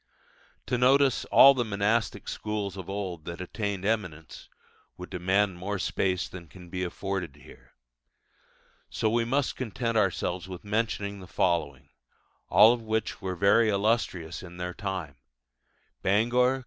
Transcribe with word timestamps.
To 0.65 0.79
notice 0.79 1.25
all 1.25 1.53
the 1.53 1.63
monastic 1.63 2.27
schools 2.27 2.75
of 2.75 2.89
old 2.89 3.25
that 3.25 3.39
attained 3.39 3.85
eminence 3.85 4.49
would 4.97 5.11
demand 5.11 5.59
more 5.59 5.77
space 5.77 6.27
than 6.27 6.47
can 6.47 6.69
be 6.69 6.83
afforded 6.83 7.35
here. 7.35 7.75
So 8.89 9.11
we 9.11 9.25
must 9.25 9.55
content 9.55 9.97
ourselves 9.97 10.49
with 10.49 10.63
mentioning 10.65 11.19
the 11.19 11.27
following, 11.27 11.89
all 12.49 12.73
of 12.73 12.81
which 12.81 13.21
were 13.21 13.35
very 13.35 13.69
illustrious 13.69 14.41
in 14.41 14.57
their 14.57 14.73
time: 14.73 15.17
Bangor 16.01 16.55
(Co. 16.57 16.59